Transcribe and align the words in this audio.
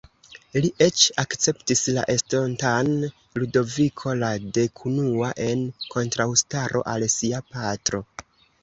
Li 0.61 0.69
eĉ 0.85 1.01
akceptis 1.23 1.83
la 1.97 2.05
estontan 2.13 2.89
Ludoviko 3.43 4.17
la 4.25 4.33
Dekunua 4.59 5.31
en 5.51 5.63
kontraŭstaro 5.97 6.87
al 6.97 7.09
sia 7.21 7.47
patro. 7.55 8.07